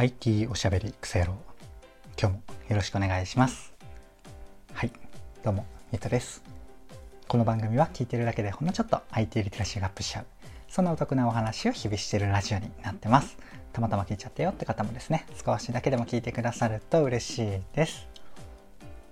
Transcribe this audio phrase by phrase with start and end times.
[0.00, 1.34] IT おしゃべりクセ野郎。
[2.18, 3.74] 今日もよろしくお願いします。
[4.72, 4.92] はい
[5.44, 6.42] どうもみとです。
[7.28, 10.26] この番組は聞いてるだけでほんのちょっと IT リテラシーがアップしちゃう。
[10.70, 13.36] そんなお得なお話を日々してるラジオになってます。
[13.74, 18.08] たまたま聞いちゃったよって方もですね少しだけでも聞いてくださると嬉しいです。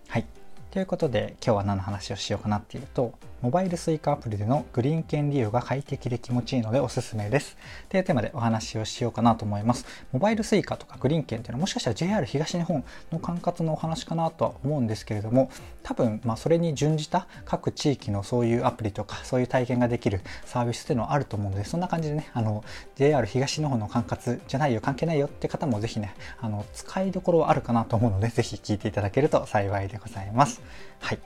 [0.08, 0.26] はい
[0.70, 7.56] ということで今日は何の話をしようかなっていうとモバイル Suica アプリでのグリーン券利用が快適で気持ちいいのでおすすめです。
[7.88, 9.86] というテーマでお話をしようかなと思います。
[10.12, 15.50] モバイル Suica とかグリーン券っていうのはもしかしたら JR 東日本の管轄のお話かなとは思うんですけれども、
[15.84, 22.64] 多分まあそれに準じた各地域のそういうアプリとかそういう体験ができるサービスっていうのはあると思うので、そんな感じでね、あの
[22.96, 30.57] JR 東日本の管轄じゃないよ、関係ないよって方もぜひね、あの使いどころはあるかなと思うので、ぜひ聞いていただけると幸いでございます。
[31.00, 31.18] はい。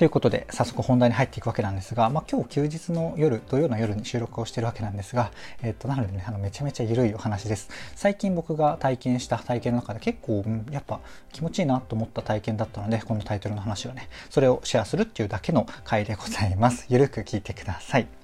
[0.00, 5.30] ということで、早速本題に入っていくわけなんですが、まあ、今日休日の夜、土曜の夜に収録をしているわけなんですが、
[5.62, 7.68] えっと、なのでね、あの、めちゃめちゃ緩いお話です。
[7.96, 11.00] 最近僕が体験した体験の中で結構、うん、やっぱ
[11.34, 16.86] 気持ちいいなと思った体験だったので、このタイトルの話をね、それをシェアするっていうだけの回でございます。
[16.88, 17.98] ゆるく聞いてくださ。
[17.98, 18.19] い。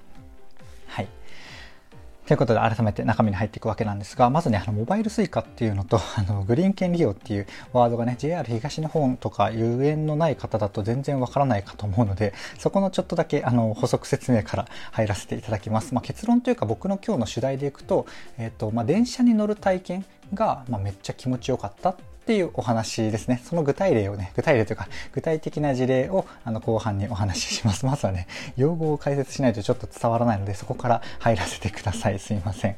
[2.27, 15.93] ということで改めて中身に入っていくわけなんですが、まずね、あのモバイル Suica っていうのと、 あのグリーン券利用っていうワードがね、JR 東日本とか遊園のない方だと全然わからないかと思うので、そこのちょっとだけあの補足説明から入らせていただきます。
[15.93, 18.05] まあ、結論というか僕の今日の主題でいくと、
[18.37, 21.95] えっ、ー、と、まあ、電車に乗る体験が、まあ、めっちゃ気持ちよかったっ
[22.27, 23.41] ていうお話ですね。
[23.45, 27.85] その具体例をね、具体例というか、具体的な事例をあの後半にお話しします。
[27.85, 32.19] まずはね、用語を解説しないとちょっと伝わらないので、そこから入らせてください。
[32.19, 32.75] すいません。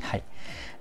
[0.00, 0.22] はい。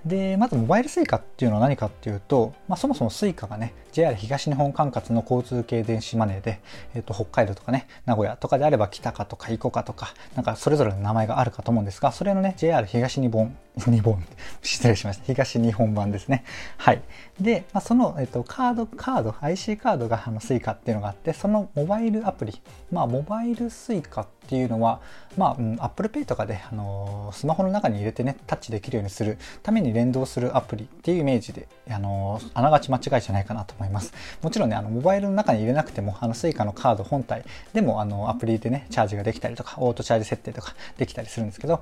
[0.05, 6.61] で、まずモバイル Suica っていうのは何かっていうと、まあ、そもそも Suica がね、JR 東日本管轄の交通系電子マネーで、
[6.95, 14.23] えっ、と、北海道とかね、名古屋とかであれば北かとかイコカとか、なんかそれぞれの名前があるかと思うんですが、それのね、JR 東日本、 日本、
[14.61, 15.23] 失礼しました。
[15.25, 16.43] 東日本版ですね。
[16.77, 17.01] はい。
[17.39, 24.99] で、まあ、その、えっ、と、カード、カード、IC カードがあの Suica っていうのがあって、そのモバイルアプリ、まあ、モバイル Suica っていうのは、
[25.37, 34.13] まあ、うん、Apple Pay とかで、あのー、スマホの中に入れてね、タッチできるようにするために連動するアプリっていうイメージで、あのー、あながち間違いじゃないかなと思います。
[34.41, 37.43] もちろんね、あの、モバイルの中に入れなくても、あの、Suica のカード本体
[37.73, 41.81] でも、あの、アプリでね、チャージができたりとか、オートチャージ設定とかできたりするんですけど、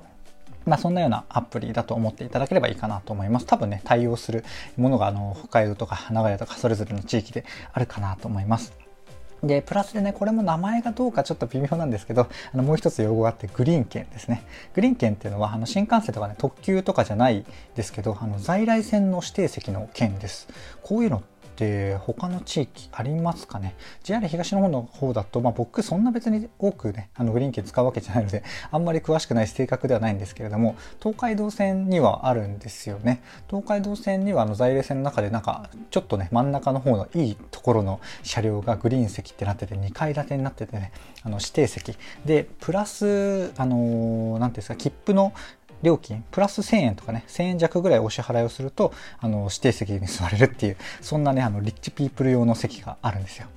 [0.66, 3.46] まあ、そんなようなアプリだと思っていただければいいかなと思います。
[3.46, 4.44] 多分ね、対応する
[4.78, 8.74] ものが、あの、北海道とか長屋とかそれぞれの地域であるかなと思います。
[9.44, 14.44] で、プラスでね、これも名前がどうかちょっと微妙なんですけど、あのもう一つ用語があって、グリーン券ですね。
[14.74, 17.46] グリーン券っていうのは、あの新幹線とかね、特急とかじゃない
[17.76, 20.48] ですけど、あの在来線の指定席の券です。
[20.84, 21.24] こういうの
[21.60, 33.22] って他の地域ありますかね？JR 東の方の方だと、まあ、僕そんな別に多くねあのグリーン券使うわけじゃないのであんまり詳しくない正確ではないんですけれども東海道線にはあるんですよね。
[33.50, 40.94] 東海道線にはあの在来線の中でなんかちょっとね真ん中の方のいいところの車両がグリーン席ってなってて2階建てになっててね
[41.24, 41.98] あの指定席。
[42.26, 45.34] でプラスあの何、ていうんですか切符の
[45.82, 53.48] 料金、プラス1000円とかね、1000円弱ぐらいお支払いをすると、あの、指定席に座れるっていう、そんなね、あの、リッチピープル用の席があるんですよ。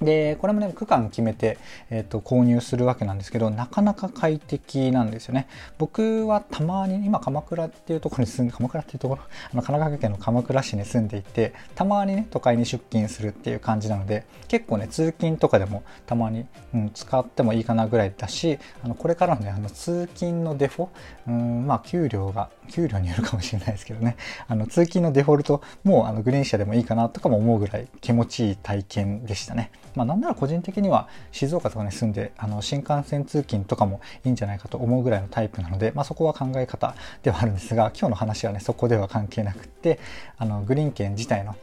[0.00, 1.58] で、これもね、区間決めて、
[1.90, 5.46] えっ、ー、と、購入するわけなんですけど、なかなか快適なんですよね。
[5.78, 9.24] 僕はたまに、今鎌倉っていうところに住んで、鎌倉っていうところ、あ
[9.56, 20.88] の、神奈川県の鎌倉市に住んでいて、たまにね、都会に出勤するっていう感じなので、結構ね、通勤とかでもたまに、うん、使ってもいいかなぐらいだし、あの、これからのね、あの、通勤のデフォ、
[21.28, 24.16] うん、まあ、給料が、給料によるかもしれないですけどね、
[24.48, 29.70] あの、通勤のデフォルト、もう、あの、グリーン車でもいいかなとかも思うぐらい気持ちいい体験でしたね。
[29.94, 39.98] まあ、なんなら個人的には静岡とかに住んであの新幹線通勤とかもいいんじゃないかと思うぐらいのタイプなので、まあ、そこは考え方ではあるんですが今日の話はねそこでは関係なくって
[40.36, 41.56] あのグリーン券自体の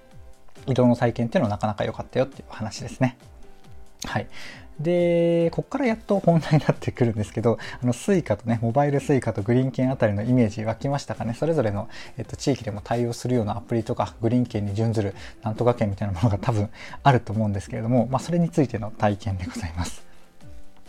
[0.67, 3.17] 移動の体験っていうのはなかなか良かったよっていう話ですね。
[4.03, 4.27] はい。
[4.79, 11.33] で、ここからやっと本題になってくるんですけど、あの、 Suica とね、モバイル suica とグリーン券あたりのイメージ湧きましたかね？
[11.33, 16.69] それぞれの、えっと、地域でも対応するようなアプリとか、グリーン券に準ずるなんとか券みたいなものが多分
[17.01, 20.05] あると思うんですけれども、まあ、それについての体験でございます。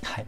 [0.02, 0.26] はい。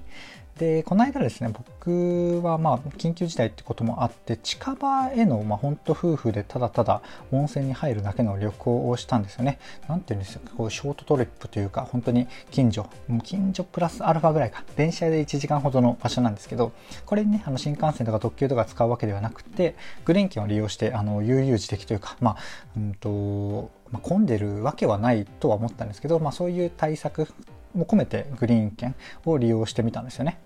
[0.61, 7.01] で、この間ですね、僕はまあ、緊急事態ってこともあって、近場への、まあ、ほんと夫婦でただただ
[7.33, 9.59] 温泉に入るだけの旅行をしたんですよね。
[9.89, 12.87] なんていうんですか、こう、ショートトリップというか、本当に近所、
[13.25, 16.73] 近所プラスアルファぐらいか、電車で1時間ほどの場所なんですけど、
[17.07, 22.37] これにね、あの、新幹線とか特急とか使うわけではなくて、グリーン券を利用して、あの、悠々自適というか、まあ、
[22.77, 27.33] うんと、まあ、混んでるわけはないとは思ったんですけど、まあ、そういう対策
[27.75, 30.39] も込めてグリーン券を利用してみたんですよね。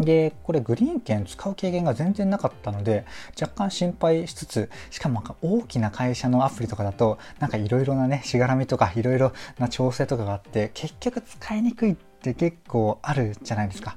[0.00, 3.04] で、これグリーン券使う経験が全然なかったので、
[3.40, 13.96] 若干心配しつつ、しかもなんか大きな会社のアプリとかだと、なんかいろいろなね、しがらみとかいろいろな調整とかがあって、結局使いにくいって結構あるじゃないですか。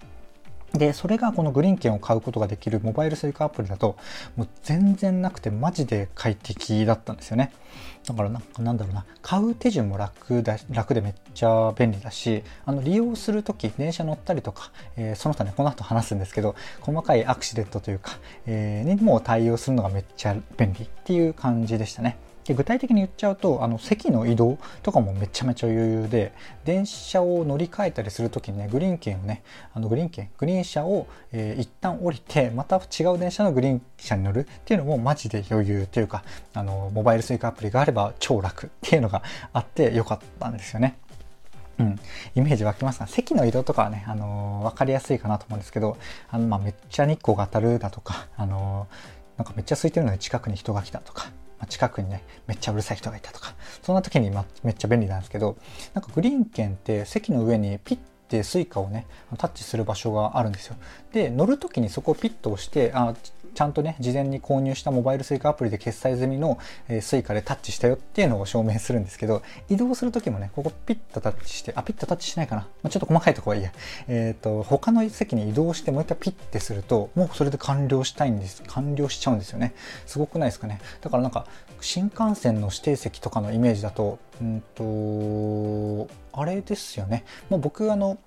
[0.74, 3.98] で、それがこのグリーン券を買うことができるモバイルスイカアプリだと、
[4.36, 7.52] もう全然なくてマジで快適だったんですよね。
[8.06, 22.18] だからなんかなんだろうな、買う手順も楽だ、楽でめっちゃ便利だし、あの利用するとき、電車乗ったりとか、えー、その他ね、この後話すんですけど、細かいアクシデントというか、えー、にも対応するのがめっちゃ便利っていう感じでしたね。
[22.50, 26.34] で具体的に言っちゃうとあの席の移動とかもめちゃめちゃ余裕で
[26.66, 29.44] 電車を乗り換えたりする時にねグリーン券をね
[29.76, 36.24] あのグリーン券グリーン車を、えー、一旦降りてまた違う電車のグリーン車に乗るっていうのもマジで余裕というか
[36.56, 39.22] あのモバイル suica アプリがあれば超楽っていうのが
[39.54, 40.98] あってよかったんですよね。
[41.78, 42.00] うん、
[42.36, 45.98] イメージ湧きますが、席の移動とかはね、あのー、分かりやすいかなと思うんですけど、
[46.30, 53.54] あの、まあ、めっちゃ日光が当たるだとか、あのー、なんかめっちゃ空いてるのに近くに人が来たとか、まあ、近くにね、めっちゃうるさい人がいたとか、
[53.84, 55.58] そんな時に、ま、めっちゃ便利なんですけど、
[55.94, 59.08] なんかグリーン券って席の上にピッて Suica をね、
[59.38, 60.76] タッチする場所があるんですよ。
[61.12, 63.14] で、乗る時にそこをピッと押して、あ、
[63.54, 66.58] ちゃんとね、事前に購入したモバイル suica アプリで決済済みの、
[66.88, 72.62] え、suica でタッチしたよっていうのを証明するんですけど、移動するときもね、ここピッとタッチして、あ、ピッとタッチしないかな。
[72.84, 73.72] まあ、ちょっと細かいとこはいいや。
[74.08, 78.64] えっ、ー、と、他の席に移動してもう一回ピッてすると、もうそれで完了したいんです。
[78.68, 79.74] 完了しちゃうんですよね。
[80.06, 80.80] すごくないですかね。
[81.02, 81.46] だからなんか、
[81.82, 87.26] 新幹線の指定席とかのイメージだと、うんと、あれですよね。
[87.50, 88.18] まあ、僕あの、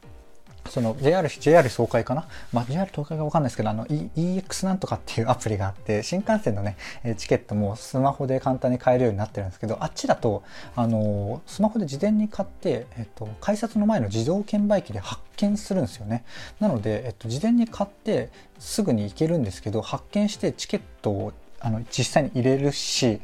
[0.68, 2.26] その JR、JR 総会かな？
[2.52, 6.76] まあ、JR 東海がわかんないですけど、あの、e、EX なんとかっていう アプリがあって、新幹線のね、
[7.16, 10.42] チケットもスマホで簡単に買えるようになってるんですけど、あっちだと、
[10.76, 16.24] あの、スマホで事前に買って、えっと、改札の前の自動券売機で発見するんですよね。
[16.60, 21.32] なので、えっと、事前に買ってすぐに行けるんですけど、発見してチケットを
[21.64, 23.20] あの実際に入れるし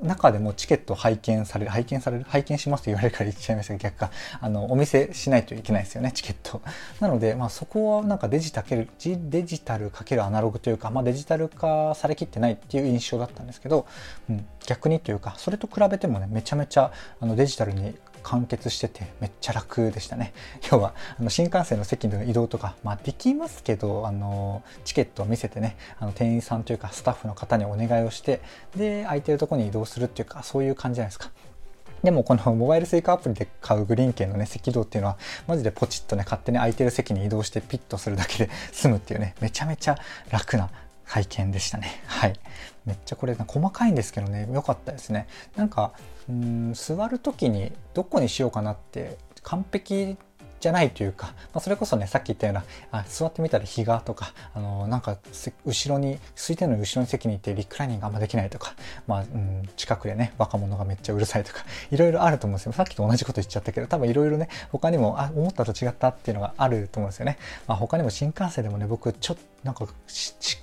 [0.00, 4.10] 中でもチケット拝見される拝見される拝見しますと言われるから言っちゃいましたけど逆か。
[4.40, 6.62] あのお見せしないといけないですよねチケット。
[7.00, 13.86] なので、まあ、そこはなんかデジタルデジタルかけるアナログというか、まあ、デジタル化されきってないっていう印象だったんですけど、
[14.30, 20.32] うん、逆にというかそれと比べてもねめちゃめちゃあのデジタルに完結しててめっちゃ楽でしたね。
[20.70, 28.40] 要はあの新幹線の席の移動とか、まあ、できますけどあのチケットを見せてねあの店員さんというかスタッフの方にお願いをして
[28.76, 31.30] で空いてるとこに移動するっていうかそういう感じじゃないですか。
[32.02, 39.96] でもこのモバイル suica アプリで買うグリーン券のね、赤道っていうのは、マジでポチッとね、勝手に空いてる席に移動してピッとするだけで済むっていうね、めちゃめちゃ
[40.30, 40.68] 楽な
[41.06, 42.02] 体験でしたね。
[42.06, 42.34] はい。
[42.84, 45.26] めっちゃこれ細かいんですけどね、良かったですね。
[45.56, 45.92] なんか、
[46.28, 50.16] うん座る時にどこにしようかなって完璧
[50.62, 55.18] じゃないというか、まあ、それこそね、さっき言ったような、あ座ってみたら日がとか、あの、なんか、
[55.66, 58.76] 後ろに、空いてるのに後ろに席に行ってリクライニングあんまできないとか、
[59.08, 62.72] まあ、うん、近くでね、若者がめっちゃうるさいとか、いろいろあると思うんですよ。
[62.72, 67.38] さっきと同じこと言っちゃったけど、多分いろいろね、他にも、あ、思ったと違ったっていうのがあると思うんですよね。
[67.66, 69.86] まあ、他にも新幹線でもね、僕、ちょっと、なんか、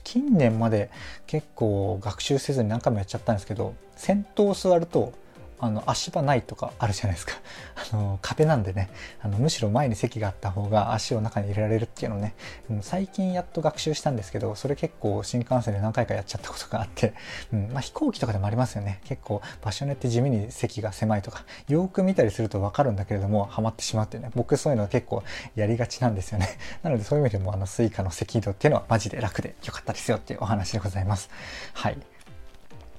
[0.03, 0.89] 近年まで
[1.27, 5.13] 結構学習せずに何回もやっちゃったんですけど、先頭を座ると、
[5.59, 7.33] あの足場ないとかあるじゃないですか。
[7.91, 8.89] あの壁なんでね。
[9.21, 12.33] あのむしろ前に席があった方が足を中に入れられるっていうのをね
[12.81, 17.13] 最近やっと学習したんですけどそれ結構新幹線で何回かやっちゃったことがあって、
[17.51, 19.01] うんまあ、飛行機とかでもありますよね。
[19.05, 21.43] 結構場所によって地味に席が狭いとか。
[21.67, 24.31] よく見たりすると分かるんだけれどもハマってしまうっていうね。
[24.35, 25.23] 僕そういうの結構
[25.55, 26.47] やりがちなんですよね。
[26.83, 31.29] なのでそういう意味でもあの suica の席移動っていうのはマジで楽で良かったですよっていうお話でございます。
[31.73, 31.97] はい。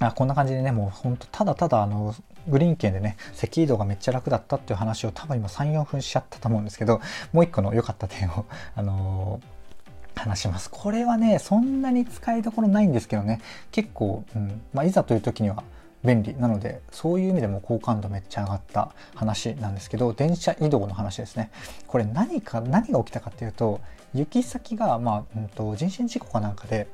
[0.01, 2.15] あこんな感じでね、もうほんとただただあの、
[2.49, 7.01] グリーン券でね、赤移動がめっちゃ楽だったっていう話を多分今3、4分しちゃったと思うんですけど、
[7.33, 10.71] もう一個の良かった点を、あのー、話します。
[10.71, 13.43] これはね、そんなに使いどころないんですけどね、
[13.73, 15.63] 結構、うんまあ、いざという時には
[16.03, 21.51] 便利なので、そういう意味でも好感度めっちゃ上がった話なんですけど、電車移動の話ですね。
[21.87, 23.81] これ何か、何が起きたかっていうと、
[24.15, 26.89] 行き先が、まあ、うんと、人身事故かなんかで、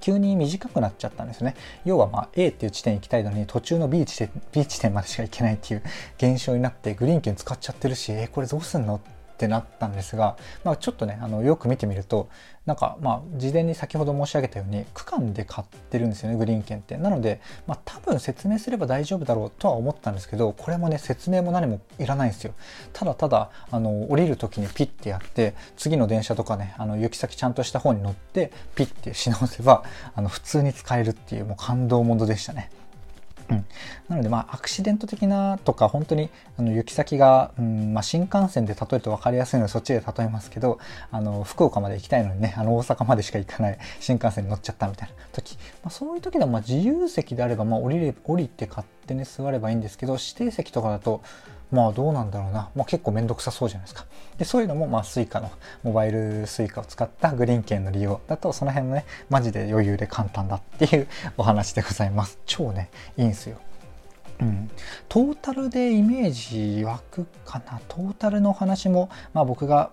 [0.00, 1.54] 急に短くなっちゃったんですね。
[1.84, 5.82] 要はまあ A っていう地点行きたいのに途中の B 地点 B 地点までしか行けないっていう
[6.16, 9.00] 現象になってグリーン券使っちゃってるし、えー、これどうすんの？
[9.38, 12.28] ってなったんですが、まあ、ちょっとねあのよく見てみると
[12.66, 16.96] なんかまあ事前に先ほど申し上げたように区間で買ってるんですよねグリーン券って。
[16.96, 22.52] なので、まあ、多分説明すれば大丈夫だろうとは思ったんですけどこれもね説明も何もいらないんですよ。
[22.92, 29.84] ただただあの降りる時にピッてやって次の電車とかねあの行き先ちゃんとした方に乗ってピッてし直せば
[30.16, 32.70] あの普通に使えるっていうもう感動ものでしたね。
[33.50, 33.64] うん、
[34.08, 36.28] なのでまあアクシデント的なとか本当に
[36.58, 40.78] あの行き先が、うんまあ、新幹線で例えると分かりやすいのでそっちで例えますけど
[41.10, 51.22] あの福岡まで行きたいのにねあの大阪までしか行かない新幹線に乗っちゃったみたいな時、まあ、そういう時でもまあ自由席であればまあ降りれ降りて勝手に座ればいいんですけど指定席とかだと
[51.70, 54.06] まあどうなんだろうな、まあ、結構めんどくさそうじゃないですか。
[54.38, 55.50] でそういうのもまあ Suica の
[55.82, 62.38] モバイル Suica を使ったグリーン券の利用だとその辺のねマジで余裕で簡単だっていう お話でございます。
[62.46, 63.58] 超ねいいんすよ。
[64.40, 64.70] うん、
[65.08, 66.30] トータルでイメー
[66.78, 69.90] ジ湧くかなトータルのお話も、まあ、僕が、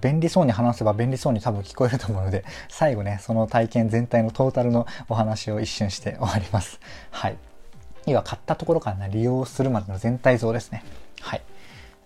[0.00, 6.80] 便利そうに話せば便利そうに多分聞こえると思うので最後ねその体験全体のトータルのお話を一瞬して終わります。
[7.10, 7.36] はい
[8.06, 10.84] 要は買ったところから、利用するまでの全体像ですね。
[11.20, 11.42] はい。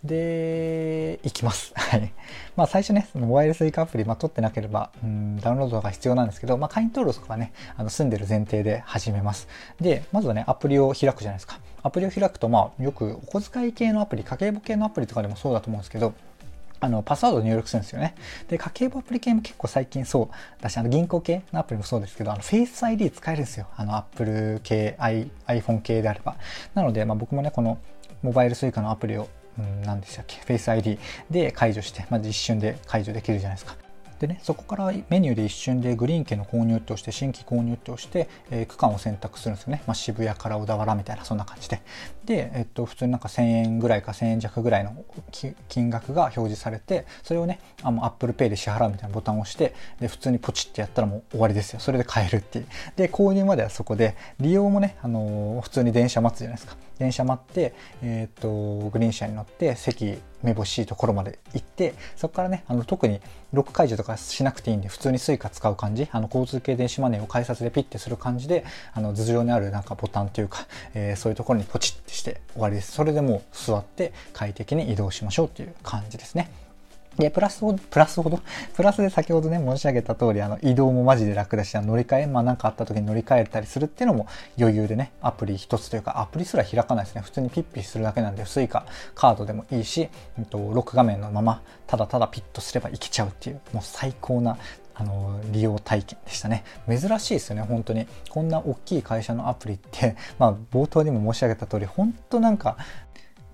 [0.05, 1.73] で、いきます。
[1.77, 2.13] はい。
[2.57, 9.49] まあ最初ね、そのモバイルスイカアプリ、まあ、取ってなければ、うん、ダウンロードが必要なんですけど、まあ会員登録とかね、あの住んでる前提で始めます。
[9.81, 11.59] で、まずはね、アプリを開くじゃないですか。
[11.83, 16.15] アプリを開くと、まあよくお小遣い系のアプリ、家計簿系のアプリとかでもそうだと思うんですけど、
[16.81, 18.15] あの、パスワード入力するんですよね。
[18.49, 23.67] で、家計簿アプリ系も結構最近そうだし、あの、銀行系のアプリもそうですけど、あの、フェイス ID 使えるんですよ。
[23.77, 26.37] あの、Apple 系、iPhone 系であれば。
[26.75, 27.79] なので、まあ僕もね、この
[28.23, 30.99] モバイル Suica のアプリを、うん、何でしたっけ、フェイス ID
[31.31, 33.88] で解除して、まず一瞬で解除できるじゃないですか。
[34.19, 39.83] でね、そこからメニューで一瞬でグリーン券の購入って押して、新規購入って押して、えー、区間を選択するんですよね。
[39.87, 41.81] まあ、渋谷から小田原みたいな、そんな感じで。
[42.25, 44.93] で、えっと、普通になんか1000円ぐらいか1000円弱ぐらいの
[45.69, 51.81] 金額が表示されて、それをね、あの Apple Pay で支払うみたいなボタンを押して、で、普通にポチってやったらもう終わりですよ。
[51.81, 52.67] それで買えるっていう。
[52.97, 56.88] で、購入まではそこで、利用もね、あのー、普通に電車待つじゃないですか。
[56.99, 63.21] 電車待って、えっ、と、グリーン車に乗って席目星ところまで行ってそこからねあの特に
[63.53, 72.93] ロック解除とかしなくていいんで普通に Suica 使う感じあの交通系電子マネーを改札でピッてする感じであの頭上にあるなんかボタンというか、えー、そういうところにポチッてして終わりです。
[72.93, 76.51] それでもう座って快適に移動しましょうっていう感じですね。
[77.19, 78.41] で、プラスほど、プラスほど、
[78.75, 84.27] プラスで先ほどね、申し上げた通り、あの、移動もマジで楽だし、乗り換え、まあなんかあった時に乗り換えたりするっていうのも
[84.59, 87.23] 余裕でね、アプリ一つというか、アプリすら開かないですね。
[87.23, 90.09] 普通にピッピするだけなんで、スイカ、カードでもいいし、
[90.39, 94.57] うんと、ロック画面のまま、ただただピッとすればいけちゃうっていう、もう最高な、
[94.95, 96.65] あの、利用体験でしたね。
[96.89, 98.07] 珍しいですよね、本当に。
[98.31, 102.77] こんな大きい会社のアプリって、 まあ冒頭にも申し上げた通り、本当なんか、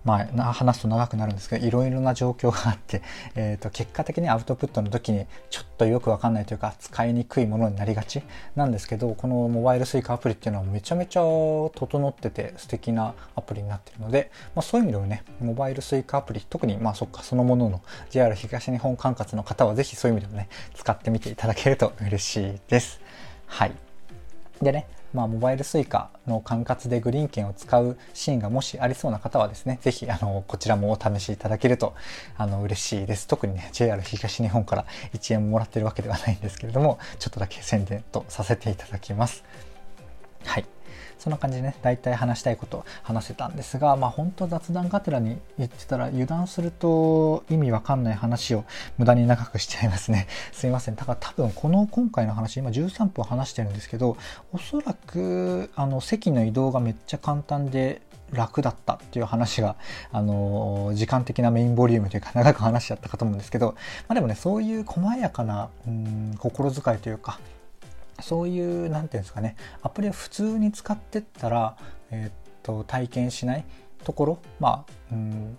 [0.04, 3.02] まあ、話すと長くなるんですけどいろいろな状況があって、
[3.34, 8.22] えーと、結果的にアウトプットの時にちょっとよくわかんないというか使いにくいものになりがち
[8.54, 17.80] なんですけどこのモバイル Suica アプリっていうのはめちゃめちゃ整ってて素敵なアプリになってるので、まあ、そういう意味でもねモバイル Suica アプリ特にまあそっかそのものの
[18.10, 23.00] JR 東日本管轄の方はぜひそういう意味でもね使ってみていただけると嬉しいです。
[23.46, 23.83] はい
[24.62, 31.94] でねまあ、モバイル Suica の管轄でグリーン券を使うシーンがもしありそうな方はですね、ぜひ、あの、こちらもお試しいただけると、
[32.36, 33.28] あの、嬉しいです。
[33.28, 39.44] 特にね、JR 東日本から1円もらってるわけではないんですけれども、ちょっとだけ宣伝とさせていただきます。
[40.44, 40.64] はい。
[41.24, 48.64] そんな感じでね、大体話したいこと話せたんですが、まあ本当雑談がてらに言ってたら油断すると意味わかんない話を
[48.98, 50.26] 無駄に長くしちゃいますね。
[50.52, 50.96] すいません。
[50.96, 54.18] だから多分この今回の話、今13分話してるんですけど、
[54.52, 59.76] おそらくあの席の移動がめっちゃ簡単で楽だったっていう話が、
[60.12, 63.76] あの時間的なメインボリュームというか長く話しちゃったかと思うんですけど、
[64.08, 67.40] まあでもね、そういう細やかな、うん、心遣いというか、
[68.20, 71.76] そういう何て言うんですかねアプリを普通に使ってったら、
[72.10, 73.64] えー、っと体験しない
[74.04, 75.58] ところまあ、うん、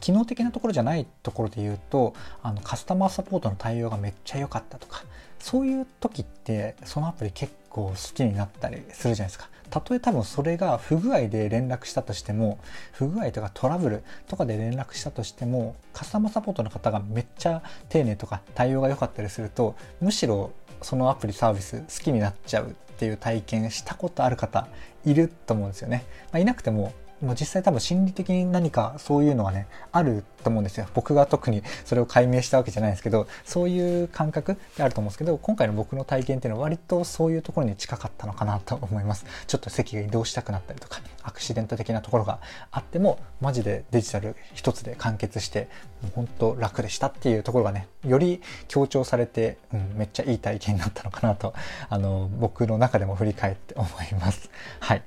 [0.00, 5.04] 機能的なところじゃないところで言うとあのカスタマーサポートの対応がめっちゃ良かったとか
[5.38, 9.48] そういう時ってそのアプリ結構好きになったりするじゃないですか。
[9.70, 12.58] たとえ多分それが不具合で連絡したとしても
[12.92, 20.52] 不具合とかトラブルとかで連絡したとしてもカスタマーサポートの方がめっちゃ丁寧とか対応が良かったりするとむしろ
[20.82, 24.68] そのアプリサービス好きになっちゃうっていう体験したことある方
[25.04, 26.04] いると思うんですよね。
[26.32, 30.86] まあ、いなくてももう実際多分心理的に何かそういうのはね、あると思うんですよ。
[30.94, 39.24] 僕が特にそれを解明したわけじゃないですけど、そういう感覚であると思うんですけど、今回の僕の体験っていうのは割とそういうところに近かったのかなと思います。
[39.46, 42.38] ちょっと席が移動したくなったりとか、アクシデント的なところが
[42.70, 45.68] あっても、マジでデジタル一つで完結して、
[46.02, 51.52] もう本当楽でしたっていうところがね、より強調されて、うん、めっちゃいい体験になったのかなと、
[51.88, 54.50] あの、僕の中でも振り返って思います。
[54.80, 55.02] はい。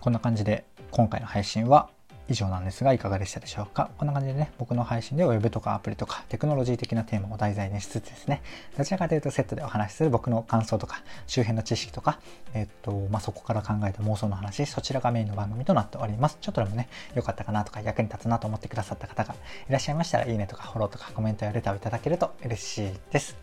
[0.00, 1.88] こんな感じで今回の配信は
[2.28, 3.90] 以上なんですが、いかがでしたでしょうか？
[3.98, 8.40] こんな感じでね、僕の配信では Web とかアプリとかテクノロジー的なテーマを題材にしつつですね、
[8.78, 12.20] どちらかというとセットでお話しする僕の感想とか、周辺の知識とか、
[12.54, 16.38] えっと、まあ、そこから考えた妄想の話、そちらがメインの番組となっております。
[16.40, 19.34] ちょっとでもね、良かったかなとか役に立つなと思ってくださった方が
[19.68, 23.36] いらっしゃいましたら、いいねとかフォローとかコメントやレターをいただけると嬉しいです。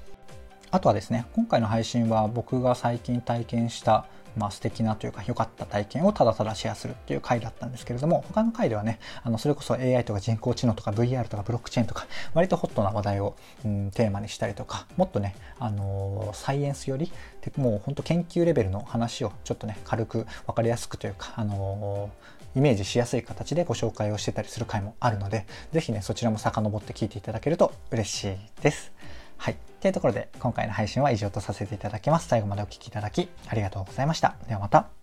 [0.71, 4.05] あとはですね、今回の配信は僕が最近体験した
[4.37, 17.11] まあ、素敵なというか良かった体験をただただシェアするっていう回だったんですけれども他の回ではねあのそれこそ AI とか人工知能とか VR とかブロックチェーンとか割とホットな話題を、うん、テーマにしたりとかもっとね、あのー、サイエンスより
[17.57, 28.91] もう本当研究レベルの話をちょっとね軽く分かりやすくというか、あのー、イメージしやすい形でご紹介をしてたりする回もあるので是非ねそちらも遡って聞いていただけると嬉しいです。
[29.37, 29.57] はい。
[29.79, 32.27] というところで今回の配信は以上とさせていただきます。
[32.27, 34.35] 最後までお聴きいただきありがとうございました。
[34.47, 34.96] ではまた。